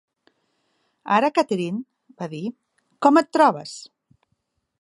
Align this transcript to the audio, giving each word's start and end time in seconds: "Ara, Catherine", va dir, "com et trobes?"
"Ara, 1.17 1.29
Catherine", 1.35 1.83
va 2.23 2.31
dir, 2.33 2.43
"com 3.07 3.23
et 3.25 3.33
trobes?" 3.39 3.77